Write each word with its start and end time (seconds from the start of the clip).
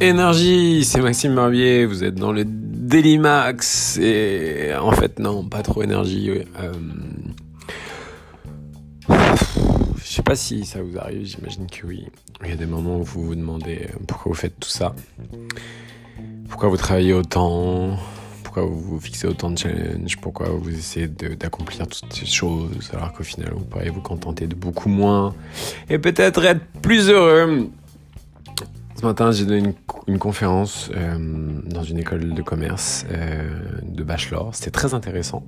Énergie, 0.00 0.84
c'est 0.84 1.02
Maxime 1.02 1.34
Barbier, 1.34 1.84
vous 1.84 2.04
êtes 2.04 2.14
dans 2.14 2.32
le 2.32 2.44
Daily 2.46 3.18
Max 3.18 3.98
et 3.98 4.74
en 4.74 4.92
fait 4.92 5.18
non, 5.18 5.44
pas 5.44 5.62
trop 5.62 5.82
énergie. 5.82 6.30
Euh... 6.30 6.72
Je 10.02 10.16
sais 10.16 10.22
pas 10.22 10.34
si 10.34 10.64
ça 10.64 10.82
vous 10.82 10.98
arrive, 10.98 11.24
j'imagine 11.26 11.66
que 11.66 11.86
oui. 11.86 12.06
Il 12.42 12.50
y 12.50 12.52
a 12.52 12.56
des 12.56 12.66
moments 12.66 12.98
où 12.98 13.04
vous 13.04 13.24
vous 13.24 13.34
demandez 13.34 13.88
euh, 13.90 13.98
pourquoi 14.08 14.32
vous 14.32 14.38
faites 14.38 14.58
tout 14.58 14.68
ça, 14.68 14.94
pourquoi 16.48 16.68
vous 16.68 16.76
travaillez 16.76 17.12
autant, 17.12 17.96
pourquoi 18.50 18.68
vous 18.68 18.80
vous 18.80 19.00
fixez 19.00 19.28
autant 19.28 19.48
de 19.52 19.58
challenges, 19.58 20.16
pourquoi 20.16 20.48
vous 20.48 20.70
essayez 20.70 21.06
d'accomplir 21.06 21.86
toutes 21.86 22.12
ces 22.12 22.26
choses 22.26 22.90
alors 22.92 23.12
qu'au 23.12 23.22
final 23.22 23.52
vous 23.54 23.64
pourriez 23.64 23.90
vous 23.90 24.00
contenter 24.00 24.48
de 24.48 24.56
beaucoup 24.56 24.88
moins 24.88 25.36
et 25.88 26.00
peut-être 26.00 26.44
être 26.44 26.60
plus 26.82 27.10
heureux. 27.10 27.70
Ce 28.96 29.06
matin, 29.06 29.30
j'ai 29.30 29.44
donné 29.46 29.72
une, 30.08 30.18
conférence 30.18 30.90
euh, 30.96 31.16
dans 31.64 31.84
une 31.84 31.98
école 31.98 32.34
de 32.34 32.42
commerce 32.42 33.06
euh, 33.12 33.48
de 33.84 34.02
bachelor. 34.02 34.50
C'était 34.52 34.72
très 34.72 34.94
intéressant. 34.94 35.44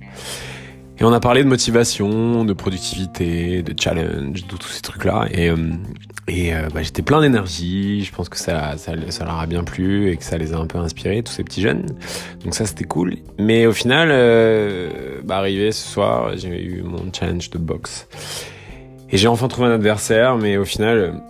Et 0.97 1.03
on 1.03 1.11
a 1.11 1.19
parlé 1.19 1.43
de 1.43 1.49
motivation, 1.49 2.45
de 2.45 2.53
productivité, 2.53 3.63
de 3.63 3.75
challenge, 3.77 4.47
de 4.47 4.55
tous 4.55 4.69
ces 4.69 4.81
trucs-là. 4.81 5.27
Et, 5.29 5.49
euh, 5.49 5.57
et 6.27 6.51
bah, 6.73 6.81
j'étais 6.81 7.01
plein 7.01 7.21
d'énergie. 7.21 8.03
Je 8.03 8.11
pense 8.13 8.29
que 8.29 8.37
ça, 8.37 8.77
ça, 8.77 8.93
ça, 9.09 9.25
leur 9.25 9.39
a 9.39 9.45
bien 9.45 9.63
plu 9.63 10.09
et 10.09 10.17
que 10.17 10.23
ça 10.23 10.37
les 10.37 10.53
a 10.53 10.57
un 10.57 10.67
peu 10.67 10.77
inspirés, 10.77 11.21
tous 11.23 11.33
ces 11.33 11.43
petits 11.43 11.61
jeunes. 11.61 11.85
Donc 12.43 12.55
ça, 12.55 12.65
c'était 12.65 12.85
cool. 12.85 13.17
Mais 13.37 13.65
au 13.65 13.73
final, 13.73 14.09
bah, 15.23 15.37
arrivé 15.37 15.71
ce 15.71 15.87
soir, 15.87 16.37
j'ai 16.37 16.63
eu 16.63 16.81
mon 16.81 17.11
challenge 17.11 17.49
de 17.49 17.57
boxe. 17.57 18.07
Et 19.09 19.17
j'ai 19.17 19.27
enfin 19.27 19.47
trouvé 19.47 19.67
un 19.67 19.73
adversaire, 19.73 20.37
mais 20.37 20.57
au 20.57 20.65
final 20.65 21.21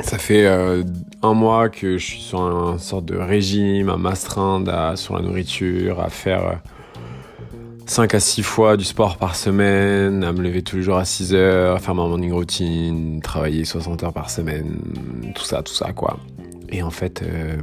ça 0.00 0.18
fait 0.18 0.46
euh, 0.46 0.82
un 1.22 1.34
mois 1.34 1.68
que 1.68 1.98
je 1.98 2.04
suis 2.04 2.20
sur 2.20 2.40
un 2.40 2.78
sorte 2.78 3.04
de 3.04 3.16
régime, 3.16 3.88
à 3.88 3.96
m'astreindre 3.96 4.92
sur 4.96 5.16
la 5.16 5.22
nourriture, 5.22 6.00
à 6.00 6.08
faire 6.08 6.60
5 7.86 8.14
à 8.14 8.20
6 8.20 8.42
fois 8.42 8.76
du 8.76 8.84
sport 8.84 9.16
par 9.16 9.36
semaine, 9.36 10.24
à 10.24 10.32
me 10.32 10.42
lever 10.42 10.62
tous 10.62 10.76
les 10.76 10.82
jours 10.82 10.96
à 10.96 11.04
6 11.04 11.34
heures, 11.34 11.80
faire 11.80 11.94
ma 11.94 12.06
morning 12.06 12.32
routine, 12.32 13.20
travailler 13.20 13.64
60 13.64 14.02
heures 14.02 14.12
par 14.12 14.30
semaine, 14.30 15.32
tout 15.34 15.44
ça, 15.44 15.62
tout 15.62 15.74
ça, 15.74 15.92
quoi. 15.92 16.18
Et 16.68 16.82
en 16.82 16.90
fait, 16.90 17.22
euh, 17.22 17.56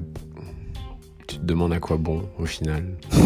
tu 1.28 1.38
te 1.38 1.46
demandes 1.46 1.74
à 1.74 1.80
quoi 1.80 1.98
bon 1.98 2.24
au 2.38 2.46
final. 2.46 2.84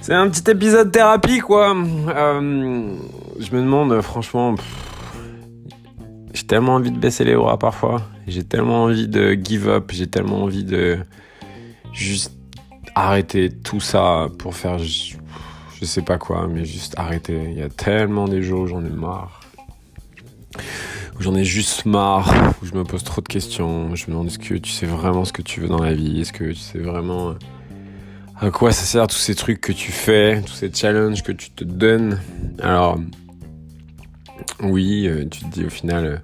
C'est 0.00 0.14
un 0.14 0.28
petit 0.28 0.50
épisode 0.50 0.92
thérapie, 0.92 1.40
quoi. 1.40 1.74
Euh, 1.74 2.94
je 3.38 3.54
me 3.54 3.60
demande, 3.60 4.00
franchement 4.00 4.54
j'ai 6.36 6.42
tellement 6.42 6.74
envie 6.74 6.90
de 6.90 6.98
baisser 6.98 7.24
les 7.24 7.34
bras 7.34 7.58
parfois. 7.58 8.02
J'ai 8.26 8.44
tellement 8.44 8.84
envie 8.84 9.08
de 9.08 9.32
give 9.32 9.68
up. 9.68 9.90
J'ai 9.90 10.06
tellement 10.06 10.42
envie 10.42 10.64
de 10.64 10.98
juste 11.94 12.34
arrêter 12.94 13.50
tout 13.50 13.80
ça 13.80 14.28
pour 14.38 14.54
faire 14.54 14.78
je, 14.78 15.84
sais 15.84 16.02
pas 16.02 16.18
quoi, 16.18 16.48
mais 16.48 16.64
juste 16.64 16.94
arrêter. 16.98 17.38
Il 17.50 17.58
y 17.58 17.62
a 17.62 17.68
tellement 17.68 18.26
des 18.26 18.42
jours 18.42 18.62
où 18.62 18.66
j'en 18.66 18.84
ai 18.84 18.90
marre. 18.90 19.40
Où 21.18 21.22
j'en 21.22 21.34
ai 21.34 21.44
juste 21.44 21.86
marre, 21.86 22.32
où 22.62 22.66
je 22.66 22.74
me 22.74 22.84
pose 22.84 23.04
trop 23.04 23.20
de 23.20 23.28
questions. 23.28 23.94
Je 23.94 24.06
me 24.06 24.12
demande 24.12 24.28
est-ce 24.28 24.38
que 24.38 24.54
tu 24.54 24.70
sais 24.70 24.86
vraiment 24.86 25.24
ce 25.24 25.32
que 25.32 25.42
tu 25.42 25.60
veux 25.60 25.68
dans 25.68 25.82
la 25.82 25.94
vie? 25.94 26.20
Est-ce 26.20 26.32
que 26.32 26.44
tu 26.44 26.54
sais 26.54 26.78
vraiment 26.78 27.34
à 28.40 28.50
quoi 28.50 28.72
ça 28.72 28.84
sert 28.84 29.06
tous 29.06 29.16
ces 29.16 29.34
trucs 29.34 29.60
que 29.60 29.72
tu 29.72 29.92
fais, 29.92 30.42
tous 30.42 30.52
ces 30.52 30.72
challenges 30.72 31.22
que 31.22 31.32
tu 31.32 31.50
te 31.50 31.64
donnes? 31.64 32.20
Alors, 32.60 32.98
oui, 34.62 35.06
euh, 35.06 35.26
tu 35.28 35.40
te 35.40 35.48
dis 35.48 35.64
au 35.64 35.70
final 35.70 36.04
euh, 36.04 36.18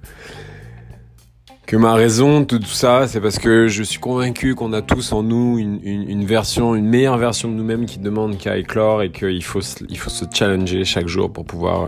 ma 1.77 1.93
raison 1.93 2.41
de 2.41 2.57
tout 2.57 2.63
ça, 2.65 3.07
c'est 3.07 3.21
parce 3.21 3.39
que 3.39 3.67
je 3.67 3.83
suis 3.83 3.99
convaincu 3.99 4.55
qu'on 4.55 4.73
a 4.73 4.81
tous 4.81 5.11
en 5.13 5.23
nous 5.23 5.57
une, 5.57 6.25
version, 6.25 6.75
une 6.75 6.87
meilleure 6.87 7.17
version 7.17 7.49
de 7.49 7.53
nous-mêmes 7.55 7.85
qui 7.85 7.99
demande 7.99 8.37
qu'à 8.37 8.57
éclore 8.57 9.01
et 9.01 9.11
qu'il 9.11 9.43
faut, 9.43 9.61
se 9.61 10.25
challenger 10.31 10.83
chaque 10.85 11.07
jour 11.07 11.31
pour 11.31 11.45
pouvoir 11.45 11.83
euh, 11.83 11.87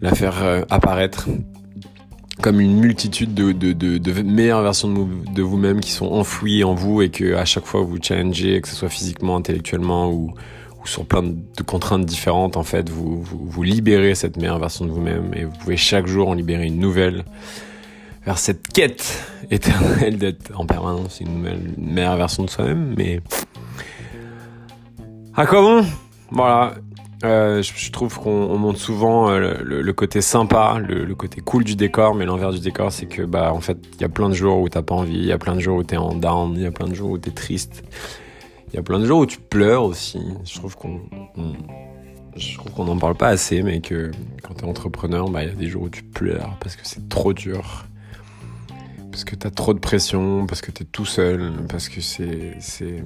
la 0.00 0.14
faire 0.14 0.64
apparaître 0.70 1.28
comme 2.42 2.60
une 2.60 2.78
multitude 2.78 3.34
de, 3.34 4.22
meilleures 4.22 4.62
versions 4.62 4.92
de, 4.92 5.32
de 5.34 5.42
vous-même 5.42 5.80
qui 5.80 5.90
sont 5.90 6.06
enfouies 6.06 6.64
en 6.64 6.74
vous 6.74 7.02
et 7.02 7.10
que 7.10 7.34
à 7.34 7.44
chaque 7.44 7.66
fois 7.66 7.80
vous 7.82 7.98
challengez, 8.00 8.60
que 8.60 8.68
ce 8.68 8.76
soit 8.76 8.88
physiquement, 8.88 9.36
intellectuellement 9.36 10.10
ou, 10.10 10.32
sur 10.84 11.04
plein 11.04 11.22
de 11.22 11.62
contraintes 11.66 12.06
différentes, 12.06 12.56
en 12.56 12.62
fait, 12.62 12.88
vous, 12.88 13.22
vous, 13.22 13.62
libérez 13.62 14.14
cette 14.14 14.38
meilleure 14.38 14.58
version 14.58 14.86
de 14.86 14.90
vous-même 14.90 15.32
et 15.34 15.44
vous 15.44 15.52
pouvez 15.52 15.76
chaque 15.76 16.06
jour 16.06 16.28
en 16.28 16.34
libérer 16.34 16.66
une 16.66 16.78
nouvelle 16.78 17.24
vers 18.24 18.38
cette 18.38 18.68
quête 18.68 19.24
éternelle 19.50 20.18
d'être 20.18 20.52
en 20.58 20.66
permanence 20.66 21.20
une, 21.20 21.38
nouvelle, 21.38 21.74
meilleure 21.76 22.16
version 22.16 22.44
de 22.44 22.50
soi-même. 22.50 22.94
Mais 22.96 23.20
à 25.34 25.46
quoi 25.46 25.62
bon? 25.62 25.84
Voilà. 26.30 26.74
Euh, 27.24 27.62
je, 27.62 27.90
trouve 27.90 28.16
qu'on 28.16 28.56
montre 28.58 28.78
souvent 28.78 29.28
euh, 29.28 29.58
le, 29.64 29.92
côté 29.92 30.20
sympa, 30.20 30.78
le, 30.78 31.12
côté 31.16 31.40
cool 31.40 31.64
du 31.64 31.74
décor, 31.74 32.14
mais 32.14 32.24
l'envers 32.24 32.52
du 32.52 32.60
décor, 32.60 32.92
c'est 32.92 33.06
que 33.06 33.22
bah 33.22 33.52
en 33.52 33.60
fait, 33.60 33.76
il 33.94 34.00
y 34.00 34.04
a 34.04 34.08
plein 34.08 34.28
de 34.28 34.34
jours 34.34 34.60
où 34.60 34.68
t'as 34.68 34.82
pas 34.82 34.94
envie, 34.94 35.18
il 35.18 35.26
y 35.26 35.32
a 35.32 35.38
plein 35.38 35.56
de 35.56 35.60
jours 35.60 35.78
où 35.78 35.82
t'es 35.82 35.96
en 35.96 36.14
down, 36.14 36.52
il 36.54 36.62
y 36.62 36.66
a 36.66 36.70
plein 36.70 36.86
de 36.86 36.94
jours 36.94 37.10
où 37.10 37.18
t'es 37.18 37.32
triste. 37.32 37.82
Il 38.68 38.76
y 38.76 38.78
a 38.78 38.82
plein 38.82 39.00
de 39.00 39.06
jours 39.06 39.20
où 39.20 39.26
tu 39.26 39.40
pleures 39.40 39.82
aussi. 39.82 40.20
Je 40.44 40.54
trouve 40.54 40.76
qu'on 40.76 41.00
je 42.36 42.56
trouve 42.56 42.72
qu'on 42.72 42.84
n'en 42.84 42.98
parle 42.98 43.16
pas 43.16 43.28
assez, 43.28 43.62
mais 43.62 43.80
que 43.80 44.12
quand 44.42 44.54
tu 44.54 44.64
es 44.64 44.68
entrepreneur, 44.68 45.28
bah, 45.28 45.42
il 45.42 45.48
y 45.48 45.52
a 45.52 45.54
des 45.54 45.66
jours 45.66 45.84
où 45.84 45.88
tu 45.88 46.04
pleures 46.04 46.56
parce 46.60 46.76
que 46.76 46.82
c'est 46.84 47.08
trop 47.08 47.32
dur. 47.32 47.84
Que 49.28 49.36
tu 49.36 49.46
as 49.46 49.50
trop 49.50 49.74
de 49.74 49.78
pression, 49.78 50.46
parce 50.46 50.62
que 50.62 50.70
tu 50.70 50.84
es 50.84 50.86
tout 50.86 51.04
seul, 51.04 51.52
parce 51.68 51.90
que 51.90 52.00
c'est. 52.00 53.04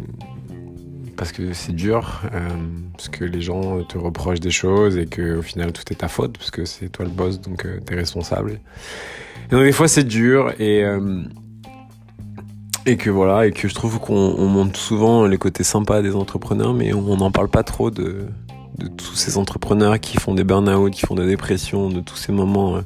Parce 1.16 1.32
que 1.32 1.52
c'est 1.52 1.72
dur, 1.72 2.22
euh, 2.32 2.48
parce 2.92 3.08
que 3.08 3.24
les 3.24 3.40
gens 3.40 3.82
te 3.82 3.98
reprochent 3.98 4.38
des 4.38 4.52
choses 4.52 4.96
et 4.98 5.06
que 5.06 5.38
au 5.38 5.42
final 5.42 5.72
tout 5.72 5.82
est 5.90 5.96
ta 5.96 6.06
faute, 6.06 6.38
parce 6.38 6.52
que 6.52 6.64
c'est 6.64 6.90
toi 6.90 7.06
le 7.06 7.10
boss, 7.10 7.40
donc 7.40 7.66
euh, 7.66 7.80
tu 7.84 7.92
es 7.92 7.96
responsable. 7.96 8.60
Et 9.50 9.50
donc 9.50 9.64
des 9.64 9.72
fois 9.72 9.88
c'est 9.88 10.04
dur 10.04 10.52
et. 10.60 10.84
Euh, 10.84 11.24
et 12.86 12.96
que 12.96 13.10
voilà, 13.10 13.48
et 13.48 13.50
que 13.50 13.66
je 13.66 13.74
trouve 13.74 13.98
qu'on 13.98 14.46
montre 14.46 14.78
souvent 14.78 15.26
les 15.26 15.38
côtés 15.38 15.64
sympas 15.64 16.02
des 16.02 16.14
entrepreneurs, 16.14 16.72
mais 16.72 16.92
on 16.92 17.16
n'en 17.16 17.32
parle 17.32 17.48
pas 17.48 17.64
trop 17.64 17.90
de, 17.90 18.26
de, 18.78 18.86
tous 18.86 19.14
ces 19.16 19.38
entrepreneurs 19.38 19.98
qui 19.98 20.18
font 20.18 20.34
des 20.34 20.44
burn-out, 20.44 20.92
qui 20.92 21.04
font 21.04 21.16
des 21.16 21.26
dépressions, 21.26 21.90
de 21.90 22.00
tous 22.00 22.16
ces 22.16 22.30
moments 22.30 22.76
euh, 22.76 22.80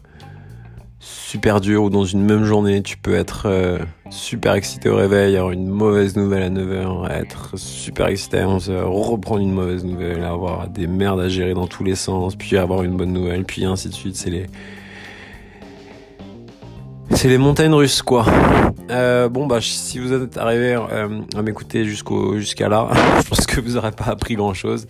super 1.07 1.61
durs 1.61 1.85
où 1.85 1.91
dans 1.91 2.05
une 2.05 2.23
même 2.23 2.45
journée 2.45 2.83
tu 2.83 2.97
peux 2.97 3.15
être 3.15 3.47
euh, 3.47 3.79
super 4.11 4.55
excité 4.55 4.89
au 4.89 4.97
réveil, 4.97 5.37
avoir 5.37 5.53
une 5.53 5.69
mauvaise 5.69 6.17
nouvelle 6.17 6.43
à 6.43 6.51
9h, 6.51 7.11
être 7.13 7.57
super 7.57 8.09
excité 8.09 8.39
à 8.39 8.47
11h, 8.47 8.83
reprendre 8.83 9.41
une 9.41 9.53
mauvaise 9.53 9.85
nouvelle, 9.85 10.25
avoir 10.25 10.69
des 10.69 10.89
merdes 10.89 11.21
à 11.21 11.29
gérer 11.29 11.55
dans 11.55 11.69
tous 11.69 11.85
les 11.85 11.95
sens, 11.95 12.35
puis 12.35 12.57
avoir 12.57 12.83
une 12.83 12.97
bonne 12.97 13.13
nouvelle, 13.13 13.45
puis 13.45 13.65
ainsi 13.65 13.89
de 13.89 13.95
suite. 13.95 14.17
C'est 14.17 14.31
les 14.31 14.47
c'est 17.11 17.29
les 17.29 17.39
montagnes 17.39 17.73
russes, 17.73 18.03
quoi. 18.03 18.27
Euh, 18.91 19.29
bon, 19.29 19.47
bah, 19.47 19.61
si 19.61 20.01
vous 20.01 20.13
êtes 20.13 20.37
arrivé 20.37 20.75
euh, 20.75 21.21
à 21.37 21.43
m'écouter 21.43 21.85
jusqu'au 21.85 22.37
jusqu'à 22.39 22.69
là, 22.69 22.89
je 23.23 23.29
pense 23.29 23.47
que 23.47 23.61
vous 23.61 23.75
n'aurez 23.75 23.93
pas 23.93 24.07
appris 24.07 24.35
grand-chose. 24.35 24.87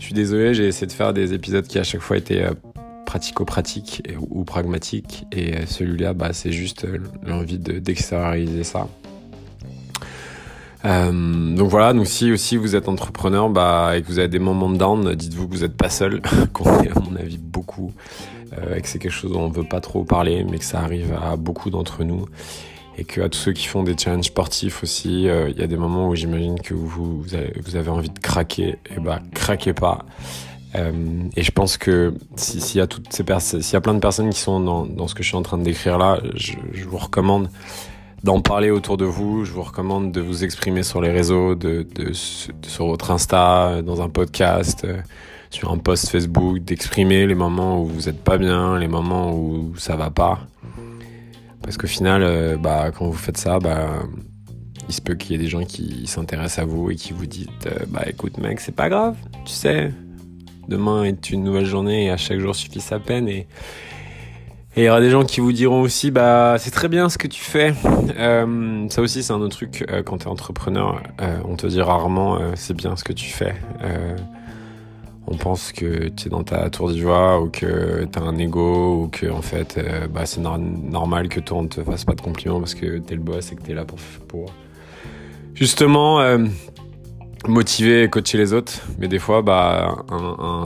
Je 0.00 0.04
suis 0.04 0.14
désolé, 0.14 0.54
j'ai 0.54 0.66
essayé 0.66 0.88
de 0.88 0.92
faire 0.92 1.12
des 1.12 1.32
épisodes 1.32 1.66
qui 1.66 1.78
à 1.78 1.84
chaque 1.84 2.00
fois 2.00 2.16
étaient 2.16 2.44
euh, 3.12 3.18
pratico-pratiques 3.18 4.02
ou, 4.30 4.44
pragmatiques. 4.44 5.26
Et 5.32 5.66
celui-là, 5.66 6.14
bah, 6.14 6.32
c'est 6.32 6.52
juste 6.52 6.86
l'envie 7.24 7.58
d'extérioriser 7.58 8.64
ça. 8.64 8.88
donc 10.84 11.68
voilà, 11.68 11.92
donc 11.92 12.06
si 12.06 12.32
aussi 12.32 12.56
vous 12.56 12.74
êtes 12.74 12.88
entrepreneur 12.88 13.48
bah, 13.50 13.96
et 13.96 14.02
que 14.02 14.06
vous 14.08 14.18
avez 14.18 14.28
des 14.28 14.38
moments 14.38 14.70
de 14.70 14.76
down, 14.76 15.14
dites-vous 15.14 15.48
que 15.48 15.54
vous 15.54 15.62
n'êtes 15.62 15.76
pas 15.76 15.90
seul, 15.90 16.22
qu'on 16.52 16.82
est 16.82 16.90
à 16.90 17.00
mon 17.00 17.16
avis 17.16 17.38
beaucoup 17.38 17.92
euh, 18.58 18.76
et 18.76 18.80
que 18.80 18.88
c'est 18.88 18.98
quelque 18.98 19.12
chose 19.12 19.32
dont 19.32 19.44
on 19.44 19.48
ne 19.48 19.54
veut 19.54 19.64
pas 19.64 19.80
trop 19.80 20.04
parler, 20.04 20.44
mais 20.48 20.58
que 20.58 20.64
ça 20.64 20.80
arrive 20.80 21.14
à 21.14 21.36
beaucoup 21.36 21.70
d'entre 21.70 22.04
nous. 22.04 22.26
Et 22.98 23.04
que 23.04 23.22
à 23.22 23.28
tous 23.30 23.38
ceux 23.38 23.52
qui 23.52 23.66
font 23.66 23.82
des 23.82 23.96
challenges 23.96 24.26
sportifs 24.26 24.82
aussi, 24.82 25.28
euh, 25.28 25.48
il 25.48 25.58
y 25.58 25.62
a 25.62 25.66
des 25.66 25.78
moments 25.78 26.08
où 26.08 26.14
j'imagine 26.14 26.60
que 26.60 26.74
vous, 26.74 27.22
vous, 27.22 27.34
avez, 27.34 27.88
envie 27.88 28.10
de 28.10 28.18
craquer, 28.18 28.76
et 28.94 29.00
bah 29.00 29.20
craquez 29.34 29.72
pas. 29.72 30.04
Euh, 30.74 31.24
et 31.36 31.42
je 31.42 31.50
pense 31.50 31.76
que 31.76 32.14
s'il 32.36 32.76
y 32.76 32.80
a 32.80 33.80
plein 33.80 33.94
de 33.94 34.00
personnes 34.00 34.30
qui 34.30 34.40
sont 34.40 34.60
dans, 34.60 35.06
ce 35.06 35.14
que 35.14 35.22
je 35.22 35.28
suis 35.28 35.36
en 35.36 35.42
train 35.42 35.58
de 35.58 35.64
décrire 35.64 35.98
là, 35.98 36.18
je, 36.34 36.54
vous 36.86 36.98
recommande 36.98 37.50
d'en 38.24 38.40
parler 38.40 38.70
autour 38.70 38.96
de 38.96 39.04
vous. 39.04 39.44
Je 39.44 39.52
vous 39.52 39.62
recommande 39.62 40.12
de 40.12 40.20
vous 40.20 40.44
exprimer 40.44 40.82
sur 40.82 41.00
les 41.00 41.10
réseaux, 41.10 41.58
sur 42.62 42.86
votre 42.86 43.10
Insta, 43.10 43.82
dans 43.82 44.00
un 44.00 44.08
podcast, 44.08 44.86
sur 45.50 45.70
un 45.70 45.78
post 45.78 46.08
Facebook, 46.08 46.60
d'exprimer 46.60 47.26
les 47.26 47.34
moments 47.34 47.82
où 47.82 47.86
vous 47.86 48.02
n'êtes 48.02 48.22
pas 48.22 48.38
bien, 48.38 48.78
les 48.78 48.88
moments 48.88 49.34
où 49.34 49.74
ça 49.76 49.96
va 49.96 50.10
pas. 50.10 50.40
Parce 51.62 51.76
qu'au 51.76 51.86
final, 51.86 52.22
euh, 52.22 52.56
bah, 52.56 52.90
quand 52.90 53.06
vous 53.06 53.12
faites 53.12 53.38
ça, 53.38 53.58
bah, 53.58 54.02
il 54.88 54.94
se 54.94 55.00
peut 55.00 55.14
qu'il 55.14 55.32
y 55.32 55.34
ait 55.36 55.42
des 55.42 55.48
gens 55.48 55.64
qui 55.64 56.06
s'intéressent 56.06 56.58
à 56.58 56.64
vous 56.64 56.90
et 56.90 56.96
qui 56.96 57.12
vous 57.12 57.26
disent 57.26 57.46
euh, 57.66 57.84
Bah 57.88 58.02
écoute, 58.06 58.38
mec, 58.38 58.60
c'est 58.60 58.74
pas 58.74 58.88
grave, 58.88 59.16
tu 59.44 59.52
sais, 59.52 59.92
demain 60.68 61.04
est 61.04 61.30
une 61.30 61.44
nouvelle 61.44 61.66
journée 61.66 62.06
et 62.06 62.10
à 62.10 62.16
chaque 62.16 62.38
jour 62.38 62.54
suffit 62.54 62.80
sa 62.80 62.98
peine. 62.98 63.28
Et, 63.28 63.46
il 64.74 64.84
y 64.84 64.88
aura 64.88 65.02
des 65.02 65.10
gens 65.10 65.22
qui 65.22 65.40
vous 65.40 65.52
diront 65.52 65.82
aussi, 65.82 66.10
bah 66.10 66.56
c'est 66.58 66.70
très 66.70 66.88
bien 66.88 67.10
ce 67.10 67.18
que 67.18 67.28
tu 67.28 67.42
fais. 67.42 67.74
Euh, 68.16 68.86
ça 68.88 69.02
aussi 69.02 69.22
c'est 69.22 69.34
un 69.34 69.40
autre 69.40 69.54
truc, 69.54 69.84
euh, 69.90 70.02
quand 70.02 70.18
tu 70.18 70.24
es 70.24 70.28
entrepreneur, 70.28 71.02
euh, 71.20 71.36
on 71.46 71.56
te 71.56 71.66
dit 71.66 71.82
rarement 71.82 72.38
c'est 72.54 72.74
bien 72.74 72.96
ce 72.96 73.04
que 73.04 73.12
tu 73.12 73.28
fais. 73.28 73.54
on 75.26 75.36
pense 75.36 75.72
que 75.72 76.08
tu 76.08 76.28
es 76.28 76.30
dans 76.30 76.42
ta 76.42 76.70
tour 76.70 76.90
d'ivoire 76.90 77.42
ou 77.42 77.50
que 77.50 78.08
tu 78.10 78.18
as 78.18 78.22
un 78.22 78.38
ego 78.38 79.02
ou 79.02 79.08
que 79.08 79.30
en 79.30 79.42
fait 79.42 79.78
bah, 80.10 80.24
c'est 80.24 80.40
normal 80.40 81.28
que 81.28 81.40
toi 81.40 81.58
on 81.58 81.66
te 81.66 81.82
fasse 81.82 82.06
pas 82.06 82.14
de 82.14 82.22
compliments 82.22 82.58
parce 82.58 82.74
que 82.74 82.96
tu 82.96 83.12
es 83.12 83.16
le 83.16 83.22
boss 83.22 83.52
et 83.52 83.56
que 83.56 83.62
tu 83.62 83.72
es 83.72 83.74
là 83.74 83.84
pour, 83.84 83.98
pour 84.26 84.54
justement 85.54 86.22
motiver 87.48 88.04
et 88.04 88.10
coacher 88.10 88.38
les 88.38 88.52
autres. 88.52 88.80
Mais 88.98 89.08
des 89.08 89.18
fois, 89.18 89.42
bah, 89.42 90.04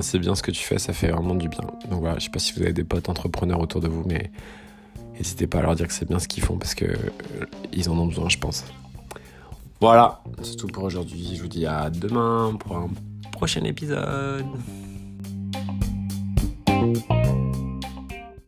c'est 0.02 0.18
bien 0.18 0.34
ce 0.34 0.42
que 0.42 0.50
tu 0.50 0.62
fais, 0.62 0.78
ça 0.78 0.92
fait 0.92 1.08
vraiment 1.08 1.34
du 1.34 1.48
bien. 1.48 1.64
Donc 1.90 2.00
voilà, 2.00 2.18
je 2.18 2.24
sais 2.24 2.30
pas 2.30 2.38
si 2.38 2.52
vous 2.52 2.62
avez 2.62 2.72
des 2.72 2.84
potes 2.84 3.08
entrepreneurs 3.08 3.60
autour 3.60 3.80
de 3.80 3.88
vous, 3.88 4.04
mais 4.06 4.30
n'hésitez 5.14 5.46
pas 5.46 5.58
à 5.58 5.62
leur 5.62 5.74
dire 5.74 5.86
que 5.86 5.92
c'est 5.92 6.08
bien 6.08 6.18
ce 6.18 6.28
qu'ils 6.28 6.42
font 6.42 6.58
parce 6.58 6.74
que 6.74 6.84
euh, 6.84 7.46
ils 7.72 7.88
en 7.88 7.98
ont 7.98 8.06
besoin, 8.06 8.28
je 8.28 8.38
pense. 8.38 8.64
Voilà, 9.80 10.22
c'est 10.42 10.56
tout 10.56 10.68
pour 10.68 10.84
aujourd'hui. 10.84 11.32
Je 11.36 11.42
vous 11.42 11.48
dis 11.48 11.66
à 11.66 11.90
demain 11.90 12.56
pour 12.58 12.76
un 12.76 12.88
prochain 13.32 13.64
épisode. 13.64 14.46